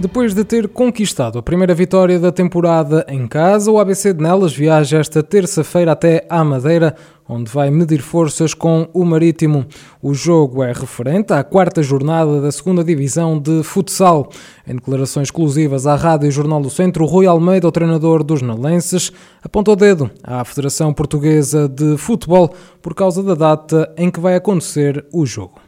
Depois 0.00 0.32
de 0.32 0.46
ter 0.46 0.66
conquistado 0.66 1.38
a 1.38 1.42
primeira 1.42 1.74
vitória 1.74 2.18
da 2.18 2.32
temporada 2.32 3.04
em 3.06 3.28
casa, 3.28 3.70
o 3.70 3.78
ABC 3.78 4.14
de 4.14 4.22
Nelas 4.22 4.56
viaja 4.56 4.96
esta 4.96 5.22
terça-feira 5.22 5.92
até 5.92 6.26
à 6.26 6.42
Madeira, 6.42 6.96
onde 7.28 7.50
vai 7.50 7.70
medir 7.70 8.00
forças 8.00 8.54
com 8.54 8.88
o 8.94 9.04
Marítimo. 9.04 9.66
O 10.02 10.14
jogo 10.14 10.64
é 10.64 10.72
referente 10.72 11.34
à 11.34 11.44
quarta 11.44 11.82
jornada 11.82 12.40
da 12.40 12.50
segunda 12.50 12.82
divisão 12.82 13.38
de 13.38 13.62
futsal. 13.62 14.30
Em 14.66 14.74
declarações 14.74 15.28
exclusivas 15.28 15.86
à 15.86 15.96
Rádio 15.96 16.30
Jornal 16.30 16.62
do 16.62 16.70
Centro, 16.70 17.04
Rui 17.04 17.26
Almeida, 17.26 17.68
o 17.68 17.72
treinador 17.72 18.24
dos 18.24 18.40
nalenses, 18.40 19.12
apontou 19.44 19.74
o 19.74 19.76
dedo 19.76 20.10
à 20.24 20.42
Federação 20.46 20.94
Portuguesa 20.94 21.68
de 21.68 21.98
Futebol 21.98 22.54
por 22.80 22.94
causa 22.94 23.22
da 23.22 23.34
data 23.34 23.92
em 23.98 24.10
que 24.10 24.18
vai 24.18 24.34
acontecer 24.34 25.04
o 25.12 25.26
jogo. 25.26 25.60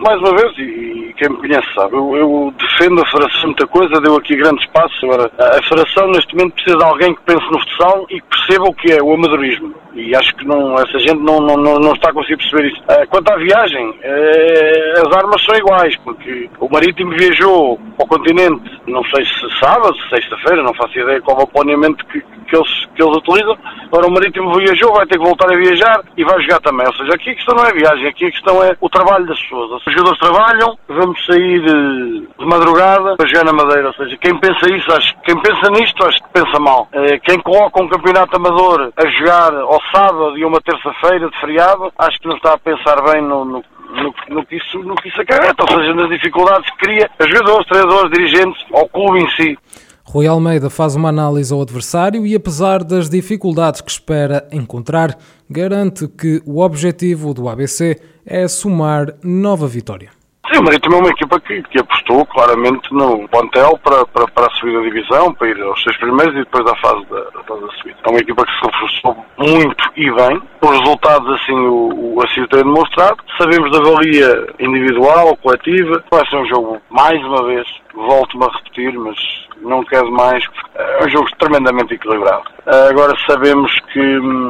Mais 0.00 0.20
uma 0.20 0.36
vez, 0.36 0.52
e 0.58 0.99
quem 1.20 1.28
me 1.28 1.36
conhece 1.36 1.68
sabe, 1.74 1.94
eu, 1.94 2.16
eu 2.16 2.54
defendo 2.58 3.02
a 3.02 3.06
Federação 3.06 3.44
muita 3.44 3.66
coisa, 3.66 4.00
deu 4.00 4.16
aqui 4.16 4.34
grandes 4.36 4.66
passos. 4.70 5.04
Agora, 5.04 5.30
a 5.38 5.62
Federação 5.68 6.08
neste 6.08 6.34
momento 6.34 6.54
precisa 6.54 6.78
de 6.78 6.84
alguém 6.84 7.14
que 7.14 7.20
pense 7.26 7.44
no 7.52 7.60
futsal 7.60 8.06
e 8.08 8.20
que 8.20 8.28
perceba 8.28 8.64
o 8.64 8.74
que 8.74 8.92
é 8.92 9.02
o 9.02 9.12
amadorismo. 9.12 9.74
E 9.92 10.14
acho 10.14 10.34
que 10.36 10.46
não, 10.46 10.74
essa 10.74 10.98
gente 10.98 11.20
não, 11.20 11.40
não, 11.40 11.56
não 11.56 11.92
está 11.92 12.10
a 12.10 12.14
conseguir 12.14 12.38
perceber 12.38 12.68
isso. 12.68 12.80
Uh, 12.82 13.06
quanto 13.08 13.30
à 13.32 13.36
viagem, 13.36 13.90
uh, 13.90 15.06
as 15.06 15.16
armas 15.16 15.44
são 15.44 15.54
iguais, 15.56 15.96
porque 16.04 16.48
o 16.58 16.68
Marítimo 16.70 17.10
viajou 17.10 17.78
ao 17.98 18.06
continente, 18.06 18.80
não 18.86 19.02
sei 19.04 19.24
se 19.24 19.58
sábado, 19.58 19.94
sexta-feira, 20.08 20.62
não 20.62 20.74
faço 20.74 20.98
ideia 20.98 21.20
qual 21.20 21.40
é 21.40 21.42
o 21.42 21.46
planeamento 21.48 22.06
que, 22.06 22.20
que, 22.20 22.56
eles, 22.56 22.86
que 22.94 23.02
eles 23.02 23.16
utilizam. 23.16 23.58
Agora 23.86 24.06
o 24.06 24.12
Marítimo 24.12 24.54
viajou, 24.54 24.94
vai 24.94 25.06
ter 25.06 25.18
que 25.18 25.24
voltar 25.24 25.52
a 25.52 25.58
viajar 25.58 26.02
e 26.16 26.24
vai 26.24 26.40
jogar 26.42 26.60
também. 26.60 26.86
Ou 26.86 26.94
seja, 26.94 27.10
aqui 27.14 27.30
a 27.30 27.34
questão 27.34 27.56
não 27.56 27.64
é 27.64 27.72
viagem, 27.72 28.06
aqui 28.06 28.26
a 28.26 28.30
questão 28.30 28.62
é 28.62 28.76
o 28.80 28.88
trabalho 28.88 29.26
das 29.26 29.40
pessoas. 29.42 29.82
Os 29.84 29.92
jogadores 29.92 30.18
trabalham, 30.20 30.78
vamos 30.88 31.09
sair 31.26 31.60
de, 31.62 32.28
madrugada 32.44 33.16
para 33.16 33.28
jogar 33.28 33.44
na 33.44 33.52
Madeira. 33.52 33.88
Ou 33.88 33.94
seja, 33.94 34.16
quem 34.20 34.38
pensa 34.38 34.74
isso, 34.74 34.92
acho, 34.92 35.14
quem 35.22 35.40
pensa 35.40 35.70
nisto, 35.70 36.04
acho 36.04 36.18
que 36.22 36.32
pensa 36.32 36.58
mal. 36.58 36.88
Uh, 36.94 37.20
quem 37.22 37.38
coloca 37.40 37.82
um 37.82 37.88
campeonato 37.88 38.36
amador 38.36 38.92
a 38.96 39.06
jogar 39.06 39.54
ao 39.54 39.80
sábado 39.94 40.38
e 40.38 40.44
uma 40.44 40.60
terça-feira 40.60 41.28
de 41.30 41.40
feriado, 41.40 41.92
acho 41.98 42.18
que 42.20 42.28
não 42.28 42.36
está 42.36 42.54
a 42.54 42.58
pensar 42.58 43.02
bem 43.02 43.22
no, 43.22 43.44
no 43.44 43.64
no, 43.90 44.36
no, 44.36 44.46
que 44.46 44.56
isso, 44.56 44.78
no 44.78 44.94
que 44.94 45.08
isso 45.08 45.20
acarreta, 45.20 45.64
ou 45.64 45.68
seja, 45.68 45.92
nas 45.94 46.08
dificuldades 46.08 46.70
que 46.70 46.78
cria 46.78 47.10
a 47.18 47.26
jogadores, 47.26 47.66
treinadores, 47.66 48.12
dirigentes, 48.12 48.64
ao 48.72 48.88
clube 48.88 49.18
em 49.18 49.28
si. 49.30 49.58
Rui 50.04 50.26
Almeida 50.26 50.68
faz 50.68 50.96
uma 50.96 51.08
análise 51.08 51.52
ao 51.52 51.62
adversário 51.62 52.26
e, 52.26 52.34
apesar 52.34 52.82
das 52.82 53.08
dificuldades 53.08 53.80
que 53.80 53.90
espera 53.90 54.46
encontrar, 54.50 55.16
garante 55.48 56.08
que 56.08 56.42
o 56.44 56.60
objetivo 56.60 57.32
do 57.32 57.48
ABC 57.48 58.00
é 58.26 58.48
somar 58.48 59.14
nova 59.22 59.68
vitória. 59.68 60.19
Sim, 60.52 60.58
o 60.58 60.64
Marítimo 60.64 60.96
é 60.96 60.98
uma 60.98 61.10
equipa 61.10 61.38
que, 61.38 61.62
que 61.62 61.78
apostou 61.78 62.26
claramente 62.26 62.92
no 62.92 63.28
plantel 63.28 63.78
para, 63.84 64.04
para, 64.06 64.26
para 64.26 64.46
a 64.48 64.50
subida 64.56 64.78
da 64.78 64.84
divisão, 64.84 65.32
para 65.32 65.48
ir 65.48 65.62
aos 65.62 65.80
seis 65.80 65.96
primeiros 65.98 66.34
e 66.34 66.38
depois 66.38 66.66
à 66.66 66.74
fase 66.76 67.06
da, 67.06 67.20
da, 67.20 67.54
da 67.54 67.72
subida. 67.74 67.98
É 68.04 68.10
uma 68.10 68.18
equipa 68.18 68.44
que 68.44 68.52
se 68.58 68.66
reforçou 68.66 69.24
muito 69.38 69.90
e 69.96 70.10
bem. 70.10 70.42
Os 70.60 70.80
resultados 70.80 71.40
assim 71.40 71.52
o, 71.52 72.14
o 72.14 72.24
assim 72.24 72.40
o 72.40 72.48
têm 72.48 72.64
demonstrado. 72.64 73.18
Sabemos 73.38 73.70
da 73.70 73.78
valia 73.78 74.46
individual, 74.58 75.36
coletiva. 75.36 76.02
Vai 76.10 76.28
ser 76.28 76.36
um 76.36 76.46
jogo, 76.46 76.82
mais 76.90 77.22
uma 77.24 77.44
vez, 77.44 77.68
volto-me 77.94 78.44
a 78.44 78.56
repetir, 78.56 78.92
mas 78.98 79.16
não 79.62 79.84
quero 79.84 80.10
mais. 80.10 80.42
É 80.74 81.04
um 81.04 81.10
jogo 81.10 81.28
tremendamente 81.38 81.94
equilibrado. 81.94 82.42
Agora 82.66 83.14
sabemos 83.28 83.72
que, 83.92 84.00
hum, 84.00 84.49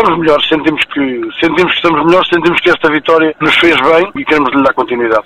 estamos 0.00 0.18
melhores, 0.18 0.48
sentimos 0.48 0.82
que, 0.84 1.20
sentimos 1.40 1.72
que 1.72 1.76
estamos 1.76 2.06
melhores, 2.06 2.28
sentimos 2.28 2.60
que 2.60 2.70
esta 2.70 2.90
vitória 2.90 3.34
nos 3.40 3.54
fez 3.56 3.76
bem 3.80 4.10
e 4.16 4.24
queremos 4.24 4.52
lhe 4.54 4.62
dar 4.62 4.72
continuidade. 4.72 5.24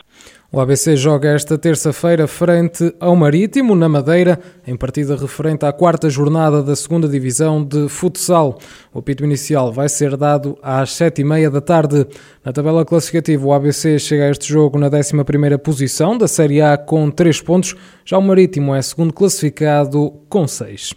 O 0.50 0.60
ABC 0.60 0.96
joga 0.96 1.30
esta 1.30 1.58
terça-feira 1.58 2.28
frente 2.28 2.94
ao 3.00 3.16
Marítimo, 3.16 3.74
na 3.74 3.88
Madeira, 3.88 4.38
em 4.64 4.76
partida 4.76 5.16
referente 5.16 5.66
à 5.66 5.72
quarta 5.72 6.08
jornada 6.08 6.62
da 6.62 6.76
segunda 6.76 7.08
Divisão 7.08 7.64
de 7.64 7.88
Futsal. 7.88 8.58
O 8.92 9.00
apito 9.00 9.24
inicial 9.24 9.72
vai 9.72 9.88
ser 9.88 10.16
dado 10.16 10.56
às 10.62 10.92
sete 10.92 11.22
e 11.22 11.24
meia 11.24 11.50
da 11.50 11.60
tarde. 11.60 12.06
Na 12.44 12.52
tabela 12.52 12.84
classificativa, 12.84 13.44
o 13.44 13.52
ABC 13.52 13.98
chega 13.98 14.26
a 14.26 14.30
este 14.30 14.46
jogo 14.48 14.78
na 14.78 14.86
11 14.86 15.24
primeira 15.24 15.58
posição 15.58 16.16
da 16.16 16.28
Série 16.28 16.62
A 16.62 16.78
com 16.78 17.10
três 17.10 17.40
pontos, 17.40 17.74
já 18.04 18.16
o 18.16 18.22
Marítimo 18.22 18.74
é 18.74 18.82
segundo 18.82 19.12
classificado 19.12 20.12
com 20.28 20.46
seis. 20.46 20.94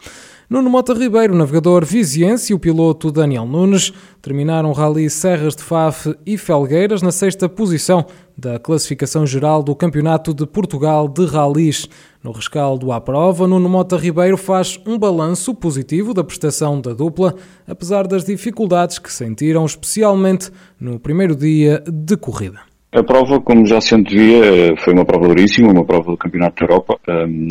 Nuno 0.50 0.70
Mota 0.70 0.94
Ribeiro, 0.94 1.36
navegador 1.36 1.84
viziense, 1.84 2.54
e 2.54 2.56
o 2.56 2.60
piloto 2.60 3.12
Daniel 3.12 3.46
Nunes 3.46 3.92
terminaram 4.22 4.70
o 4.70 4.72
Rally 4.72 5.10
Serras 5.10 5.54
de 5.54 5.62
Faf 5.62 6.16
e 6.26 6.38
Felgueiras 6.38 7.02
na 7.02 7.12
sexta 7.12 7.50
posição 7.50 8.06
da 8.38 8.58
classificação 8.58 9.28
geral 9.28 9.62
do 9.62 9.76
Campeonato 9.76 10.34
de 10.34 10.48
Portugal 10.48 11.10
de 11.10 11.26
Rallys. 11.26 11.90
No 12.24 12.32
rescaldo 12.32 12.94
à 12.94 13.02
prova, 13.02 13.46
Nuno 13.46 13.68
Mota 13.68 13.98
Ribeiro 13.98 14.38
faz 14.38 14.80
um 14.86 14.98
balanço 14.98 15.54
positivo 15.54 16.14
da 16.14 16.24
prestação 16.24 16.80
da 16.80 16.94
dupla, 16.94 17.36
apesar 17.68 18.08
das 18.08 18.24
dificuldades 18.24 19.00
que 19.00 19.12
sentiram, 19.12 19.66
especialmente 19.66 20.50
no 20.80 20.98
primeiro 20.98 21.36
dia 21.36 21.84
de 21.86 22.16
corrida. 22.16 22.62
A 22.90 23.04
prova, 23.04 23.42
como 23.42 23.66
já 23.66 23.82
se 23.82 23.94
antevia, 23.94 24.74
foi 24.78 24.94
uma 24.94 25.04
prova 25.04 25.28
duríssima, 25.28 25.72
uma 25.72 25.84
prova 25.84 26.12
do 26.12 26.18
Campeonato 26.18 26.56
da 26.56 26.72
Europa. 26.72 26.98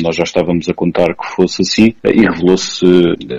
Nós 0.03 0.15
já 0.15 0.23
estávamos 0.23 0.67
a 0.67 0.73
contar 0.73 1.13
que 1.13 1.27
fosse 1.35 1.61
assim 1.61 1.93
e 2.03 2.21
revelou-se 2.21 2.83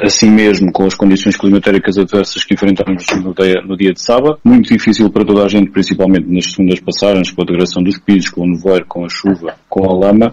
assim 0.03 0.31
mesmo 0.31 0.70
com 0.72 0.84
as 0.84 0.94
condições 0.94 1.37
climatéricas 1.37 1.98
adversas 1.98 2.44
que 2.44 2.54
enfrentámos 2.54 3.04
no 3.22 3.34
dia, 3.34 3.60
no 3.66 3.76
dia 3.76 3.92
de 3.92 4.00
sábado. 4.00 4.38
Muito 4.44 4.72
difícil 4.72 5.10
para 5.10 5.25
toda 5.25 5.44
a 5.44 5.48
gente, 5.48 5.70
principalmente 5.70 6.32
nas 6.32 6.53
segundas 6.53 6.78
passagens, 6.78 7.32
com 7.32 7.42
a 7.42 7.44
degradação 7.44 7.82
dos 7.82 7.98
pisos, 7.98 8.31
com 8.31 8.42
o 8.42 8.48
nevoeiro, 8.48 8.87
com 8.87 9.04
a 9.04 9.08
chuva, 9.08 9.56
com 9.68 9.84
a 9.84 9.92
lama. 9.92 10.32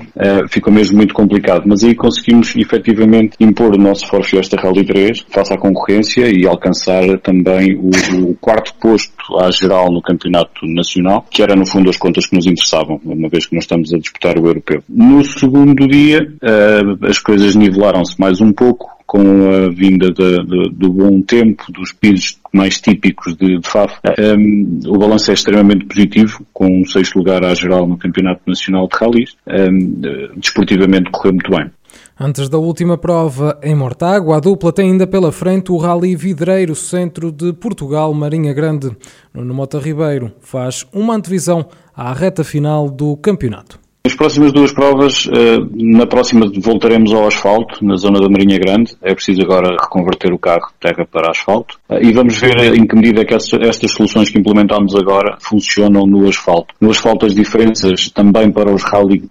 Ficou 0.49 0.71
mesmo 0.71 0.97
muito 0.97 1.13
complicado, 1.13 1.63
mas 1.65 1.83
aí 1.83 1.95
conseguimos 1.95 2.55
efetivamente 2.55 3.35
impor 3.39 3.73
o 3.75 3.77
nosso 3.77 4.07
Ford 4.07 4.25
Fiesta 4.25 4.57
Rally 4.57 4.85
3 4.85 5.25
face 5.29 5.53
à 5.53 5.57
concorrência 5.57 6.27
e 6.27 6.47
alcançar 6.47 7.03
também 7.19 7.75
o, 7.75 8.29
o 8.29 8.35
quarto 8.35 8.73
posto 8.75 9.37
à 9.39 9.51
geral 9.51 9.91
no 9.91 10.01
Campeonato 10.01 10.65
Nacional, 10.65 11.25
que 11.29 11.41
era 11.41 11.55
no 11.55 11.65
fundo 11.65 11.89
as 11.89 11.97
contas 11.97 12.25
que 12.25 12.35
nos 12.35 12.45
interessavam, 12.45 12.99
uma 13.03 13.29
vez 13.29 13.45
que 13.45 13.55
nós 13.55 13.63
estamos 13.63 13.93
a 13.93 13.97
disputar 13.97 14.37
o 14.37 14.47
europeu. 14.47 14.83
No 14.87 15.23
segundo 15.23 15.87
dia, 15.87 16.19
uh, 16.21 17.05
as 17.05 17.19
coisas 17.19 17.55
nivelaram-se 17.55 18.19
mais 18.19 18.41
um 18.41 18.51
pouco, 18.51 18.94
com 19.15 19.49
a 19.49 19.69
vinda 19.69 20.11
de, 20.11 20.43
de, 20.43 20.69
do 20.71 20.91
bom 20.91 21.21
tempo, 21.21 21.71
dos 21.71 21.93
pisos 21.93 22.37
mais 22.51 22.81
típicos 22.81 23.33
de, 23.37 23.59
de 23.59 23.69
FAF. 23.69 23.97
Um, 24.19 24.79
o 24.87 24.97
balanço 24.97 25.31
é 25.31 25.33
extremamente 25.33 25.85
positivo, 25.85 26.45
com 26.51 26.81
um 26.81 26.85
sexto 26.85 27.17
lugar 27.19 27.41
à 27.45 27.53
geral 27.53 27.87
no 27.87 27.97
Campeonato 27.97 28.41
Nacional 28.45 28.89
de 28.89 28.97
Rallys. 28.97 29.37
Um, 29.47 30.01
desportivamente 30.35 31.09
correu 31.11 31.31
muito 31.31 31.49
bem. 31.49 31.71
Antes 32.19 32.49
da 32.49 32.57
última 32.57 32.97
prova 32.97 33.57
em 33.63 33.73
Mortágua, 33.73 34.35
a 34.35 34.39
dupla 34.41 34.73
tem 34.73 34.91
ainda 34.91 35.07
pela 35.07 35.31
frente 35.31 35.71
o 35.71 35.77
Rally 35.77 36.13
Vidreiro 36.13 36.75
Centro 36.75 37.31
de 37.31 37.53
Portugal 37.53 38.13
Marinha 38.13 38.53
Grande. 38.53 38.91
Nuno 39.33 39.53
Mota 39.53 39.79
Ribeiro 39.79 40.33
faz 40.41 40.85
uma 40.91 41.15
antevisão 41.15 41.65
à 41.95 42.11
reta 42.11 42.43
final 42.43 42.89
do 42.89 43.15
campeonato. 43.15 43.84
As 44.05 44.13
próximas 44.13 44.53
duas 44.53 44.71
provas, 44.71 45.27
eh, 45.33 45.57
na 45.73 46.05
próxima 46.05 46.45
voltaremos 46.61 47.11
ao 47.11 47.25
asfalto, 47.25 47.83
na 47.83 47.95
zona 47.95 48.19
da 48.19 48.29
Marinha 48.29 48.59
Grande. 48.59 48.95
É 49.01 49.15
preciso 49.15 49.41
agora 49.41 49.75
reconverter 49.81 50.31
o 50.31 50.37
carro 50.37 50.67
de 50.67 50.79
terra 50.79 51.07
para 51.11 51.31
asfalto. 51.31 51.79
Eh, 51.89 52.09
e 52.09 52.13
vamos 52.13 52.37
ver 52.37 52.55
em 52.75 52.85
que 52.85 52.95
medida 52.95 53.25
que 53.25 53.33
estas 53.33 53.91
soluções 53.91 54.29
que 54.29 54.37
implementamos 54.37 54.93
agora 54.93 55.37
funcionam 55.41 56.05
no 56.05 56.27
asfalto. 56.27 56.75
No 56.79 56.91
asfalto 56.91 57.25
as 57.25 57.33
diferenças 57.33 58.07
também 58.11 58.51
para 58.51 58.71
os 58.71 58.83
Rally 58.83 59.23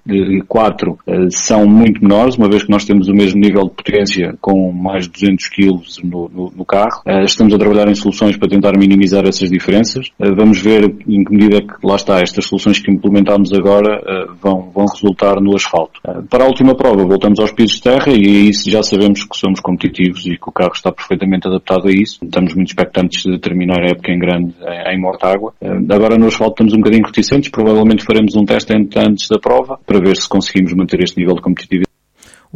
4 0.48 0.98
eh, 1.06 1.26
são 1.30 1.64
muito 1.68 2.02
menores, 2.02 2.34
uma 2.34 2.48
vez 2.48 2.64
que 2.64 2.70
nós 2.72 2.84
temos 2.84 3.06
o 3.06 3.14
mesmo 3.14 3.40
nível 3.40 3.66
de 3.66 3.80
potência 3.80 4.34
com 4.40 4.72
mais 4.72 5.04
de 5.04 5.12
200 5.12 5.48
kg 5.50 5.70
no, 6.02 6.28
no, 6.34 6.52
no 6.56 6.64
carro. 6.64 7.00
Estamos 7.24 7.54
a 7.54 7.58
trabalhar 7.58 7.88
em 7.88 7.94
soluções 7.94 8.36
para 8.36 8.48
tentar 8.48 8.76
minimizar 8.76 9.24
essas 9.24 9.48
diferenças. 9.48 10.10
Vamos 10.18 10.60
ver 10.60 10.92
em 11.06 11.22
que 11.22 11.30
medida 11.32 11.60
que, 11.60 11.74
lá 11.86 11.94
está, 11.94 12.18
estas 12.18 12.46
soluções 12.46 12.80
que 12.80 12.90
implementamos 12.90 13.52
agora 13.52 14.02
vão 14.42 14.63
vão, 14.72 14.86
resultar 14.86 15.40
no 15.40 15.54
asfalto. 15.54 16.00
Eh, 16.06 16.22
para 16.28 16.44
a 16.44 16.46
última 16.46 16.74
prova, 16.74 17.04
voltamos 17.04 17.40
aos 17.40 17.52
pisos 17.52 17.76
de 17.76 17.82
terra 17.82 18.08
e 18.08 18.26
aí 18.26 18.52
já 18.52 18.82
sabemos 18.82 19.24
que 19.24 19.38
somos 19.38 19.60
competitivos 19.60 20.26
e 20.26 20.36
que 20.36 20.48
o 20.48 20.52
carro 20.52 20.72
está 20.74 20.92
perfeitamente 20.92 21.48
adaptado 21.48 21.88
a 21.88 21.90
isso. 21.90 22.18
Estamos 22.24 22.54
muito 22.54 22.68
expectantes 22.68 23.22
de 23.22 23.38
terminar 23.38 23.80
a 23.82 23.90
época 23.90 24.12
em 24.12 24.18
grande 24.18 24.54
em 24.92 25.00
Mortágua. 25.00 25.52
Eh, 25.60 25.68
agora 25.90 26.16
no 26.16 26.26
asfalto 26.26 26.52
estamos 26.52 26.74
um 26.74 26.78
bocadinho 26.78 27.06
reticentes, 27.06 27.50
provavelmente 27.50 28.04
faremos 28.04 28.34
um 28.36 28.44
teste 28.44 28.74
antes 28.74 29.28
da 29.28 29.38
prova 29.38 29.78
para 29.86 29.98
ver 29.98 30.16
se 30.16 30.28
conseguimos 30.28 30.72
manter 30.74 31.00
este 31.02 31.18
nível 31.18 31.34
de 31.34 31.42
competitividade. 31.42 31.83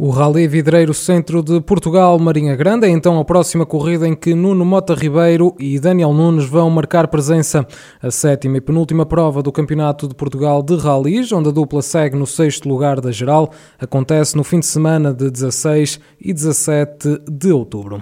O 0.01 0.11
Rally 0.11 0.47
Vidreiro 0.47 0.93
Centro 0.93 1.43
de 1.43 1.59
Portugal 1.59 2.17
Marinha 2.17 2.55
Grande 2.55 2.87
é 2.87 2.89
então 2.89 3.19
a 3.19 3.25
próxima 3.25 3.65
corrida 3.65 4.07
em 4.07 4.15
que 4.15 4.33
Nuno 4.33 4.63
Mota 4.63 4.93
Ribeiro 4.95 5.53
e 5.59 5.77
Daniel 5.77 6.13
Nunes 6.13 6.45
vão 6.45 6.69
marcar 6.69 7.09
presença. 7.09 7.67
A 8.01 8.09
sétima 8.09 8.55
e 8.55 8.61
penúltima 8.61 9.05
prova 9.05 9.43
do 9.43 9.51
Campeonato 9.51 10.07
de 10.07 10.15
Portugal 10.15 10.63
de 10.63 10.77
Rallys, 10.77 11.33
onde 11.33 11.49
a 11.49 11.51
dupla 11.51 11.81
segue 11.81 12.15
no 12.15 12.25
sexto 12.25 12.69
lugar 12.69 13.01
da 13.01 13.11
geral, 13.11 13.51
acontece 13.77 14.37
no 14.37 14.43
fim 14.45 14.61
de 14.61 14.67
semana 14.67 15.13
de 15.13 15.29
16 15.29 15.99
e 16.21 16.31
17 16.31 17.23
de 17.29 17.51
outubro 17.51 18.01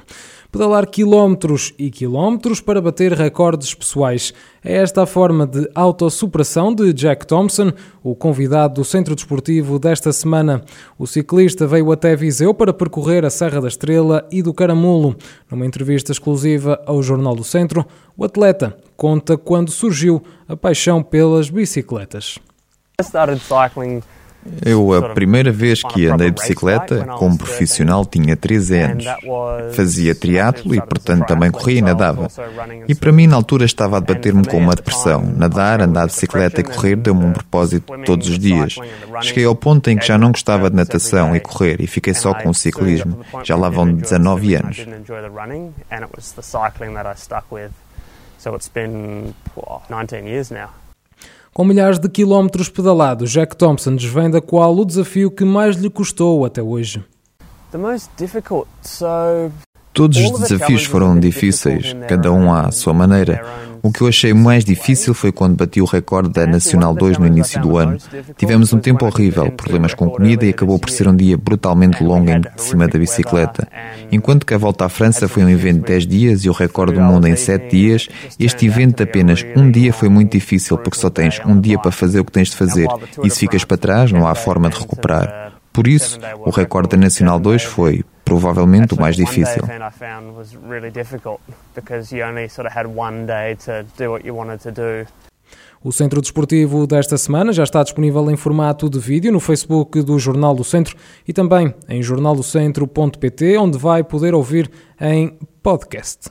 pedalar 0.51 0.87
quilómetros 0.87 1.73
e 1.77 1.89
quilómetros 1.89 2.61
para 2.61 2.81
bater 2.81 3.13
recordes 3.13 3.73
pessoais. 3.73 4.33
É 4.63 4.77
esta 4.77 5.03
a 5.03 5.05
forma 5.05 5.45
de 5.45 5.69
autossuperação 5.73 6.73
de 6.73 6.91
Jack 6.93 7.25
Thompson, 7.25 7.71
o 8.03 8.15
convidado 8.15 8.75
do 8.75 8.85
Centro 8.85 9.15
Desportivo 9.15 9.79
desta 9.79 10.11
semana. 10.11 10.63
O 10.97 11.05
ciclista 11.05 11.67
veio 11.67 11.91
até 11.91 12.15
Viseu 12.15 12.53
para 12.53 12.73
percorrer 12.73 13.25
a 13.25 13.29
Serra 13.29 13.61
da 13.61 13.67
Estrela 13.67 14.27
e 14.31 14.41
do 14.41 14.53
Caramulo. 14.53 15.15
Numa 15.49 15.65
entrevista 15.65 16.11
exclusiva 16.11 16.81
ao 16.85 17.01
Jornal 17.01 17.35
do 17.35 17.43
Centro, 17.43 17.85
o 18.15 18.25
atleta 18.25 18.77
conta 18.95 19.37
quando 19.37 19.71
surgiu 19.71 20.21
a 20.47 20.55
paixão 20.55 21.03
pelas 21.03 21.49
bicicletas. 21.49 22.39
I 22.99 23.03
started 23.03 23.39
cycling 23.39 24.01
eu, 24.65 24.93
a 24.93 25.09
primeira 25.09 25.51
vez 25.51 25.81
que 25.83 26.07
andei 26.07 26.29
de 26.29 26.41
bicicleta 26.41 27.05
como 27.17 27.37
profissional, 27.37 28.05
tinha 28.05 28.35
13 28.35 28.77
anos. 28.77 29.05
Fazia 29.73 30.15
triatlo 30.15 30.75
e, 30.75 30.81
portanto, 30.81 31.25
também 31.25 31.51
corria 31.51 31.79
e 31.79 31.81
nadava. 31.81 32.27
E 32.87 32.95
para 32.95 33.11
mim, 33.11 33.27
na 33.27 33.35
altura, 33.35 33.65
estava 33.65 33.97
a 33.97 33.99
debater-me 33.99 34.45
com 34.45 34.57
uma 34.57 34.75
depressão. 34.75 35.23
Nadar, 35.35 35.81
andar 35.81 36.07
de 36.07 36.13
bicicleta 36.13 36.61
e 36.61 36.63
correr 36.63 36.95
deu-me 36.95 37.25
um 37.25 37.33
propósito 37.33 37.93
todos 38.05 38.29
os 38.29 38.39
dias. 38.39 38.75
Cheguei 39.21 39.45
ao 39.45 39.55
ponto 39.55 39.89
em 39.89 39.97
que 39.97 40.05
já 40.05 40.17
não 40.17 40.31
gostava 40.31 40.69
de 40.69 40.75
natação 40.75 41.35
e 41.35 41.39
correr 41.39 41.81
e 41.81 41.87
fiquei 41.87 42.13
só 42.13 42.33
com 42.33 42.49
o 42.49 42.53
ciclismo. 42.53 43.19
Já 43.43 43.55
lá 43.55 43.69
vão 43.69 43.91
19 43.91 44.55
anos. 44.55 44.85
So 48.37 48.53
it's 48.53 48.69
been 48.69 49.33
19 49.89 50.27
years 50.27 50.51
now. 50.51 50.69
Com 51.57 51.65
milhares 51.65 51.97
de 51.97 52.07
quilómetros 52.07 52.69
pedalados, 52.69 53.31
Jack 53.31 53.55
Thompson 53.55 53.95
desvenda 53.95 54.39
qual 54.39 54.77
o 54.77 54.85
desafio 54.85 55.31
que 55.31 55.43
mais 55.43 55.75
lhe 55.75 55.89
custou 55.89 56.45
até 56.45 56.61
hoje. 56.61 57.03
Todos 59.91 60.19
os 60.19 60.39
desafios 60.39 60.85
foram 60.85 61.19
difíceis, 61.19 61.95
cada 62.07 62.31
um 62.31 62.53
à 62.53 62.69
sua 62.69 62.93
maneira. 62.93 63.43
O 63.81 63.91
que 63.91 64.01
eu 64.01 64.07
achei 64.07 64.33
mais 64.33 64.65
difícil 64.65 65.13
foi 65.13 65.31
quando 65.31 65.55
bati 65.55 65.81
o 65.81 65.85
recorde 65.85 66.29
da 66.29 66.45
Nacional 66.45 66.93
2 66.93 67.17
no 67.17 67.27
início 67.27 67.61
do 67.61 67.77
ano. 67.77 67.97
Tivemos 68.37 68.73
um 68.73 68.79
tempo 68.79 69.05
horrível, 69.05 69.51
problemas 69.51 69.93
com 69.93 70.09
comida 70.09 70.45
e 70.45 70.49
acabou 70.49 70.79
por 70.79 70.89
ser 70.89 71.07
um 71.07 71.15
dia 71.15 71.37
brutalmente 71.37 72.03
longo 72.03 72.29
em 72.29 72.41
cima 72.57 72.87
da 72.87 72.97
bicicleta. 72.97 73.67
Enquanto 74.11 74.45
que 74.45 74.53
a 74.53 74.57
volta 74.57 74.85
à 74.85 74.89
França 74.89 75.27
foi 75.27 75.43
um 75.43 75.49
evento 75.49 75.79
de 75.79 75.85
10 75.85 76.07
dias 76.07 76.45
e 76.45 76.49
o 76.49 76.53
recorde 76.53 76.93
do 76.93 77.01
mundo 77.01 77.27
em 77.27 77.35
7 77.35 77.69
dias, 77.69 78.07
este 78.39 78.65
evento 78.65 78.97
de 78.97 79.03
apenas 79.03 79.45
um 79.55 79.69
dia 79.69 79.93
foi 79.93 80.09
muito 80.09 80.31
difícil 80.31 80.77
porque 80.77 80.97
só 80.97 81.09
tens 81.09 81.39
um 81.45 81.59
dia 81.59 81.77
para 81.77 81.91
fazer 81.91 82.19
o 82.19 82.25
que 82.25 82.31
tens 82.31 82.49
de 82.49 82.55
fazer 82.55 82.87
e 83.23 83.29
se 83.29 83.39
ficas 83.39 83.63
para 83.63 83.77
trás 83.77 84.11
não 84.11 84.27
há 84.27 84.35
forma 84.35 84.69
de 84.69 84.77
recuperar. 84.77 85.53
Por 85.71 85.87
isso, 85.87 86.19
o 86.39 86.49
recorde 86.49 86.89
da 86.89 86.97
Nacional 86.97 87.39
2 87.39 87.63
foi 87.63 88.03
provavelmente 88.27 88.93
o 88.93 88.99
mais 88.99 89.15
difícil. 89.15 89.63
O 95.81 95.91
Centro 95.91 96.19
Desportivo 96.19 96.85
desta 96.85 97.17
semana 97.17 97.53
já 97.53 97.63
está 97.63 97.81
disponível 97.83 98.29
em 98.29 98.35
formato 98.35 98.89
de 98.89 98.99
vídeo 98.99 99.31
no 99.31 99.39
Facebook 99.39 100.01
do 100.01 100.19
Jornal 100.19 100.53
do 100.53 100.63
Centro 100.63 100.97
e 101.25 101.31
também 101.31 101.73
em 101.87 102.01
jornaldocentro.pt, 102.01 103.57
onde 103.57 103.77
vai 103.77 104.03
poder 104.03 104.33
ouvir 104.33 104.69
em 104.99 105.37
podcast. 105.63 106.29